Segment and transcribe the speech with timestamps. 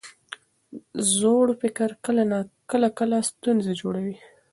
[1.17, 1.89] زوړ فکر
[2.71, 4.17] کله کله ستونزې جوړوي.